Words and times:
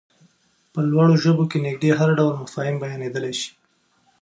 په 0.73 0.79
لوړو 0.91 1.15
ژبو 1.23 1.43
کې 1.51 1.57
نږدې 1.67 1.89
هر 1.99 2.09
ډول 2.19 2.33
مفاهيم 2.43 2.75
بيانېدلای 2.83 3.33
شي. 3.39 3.49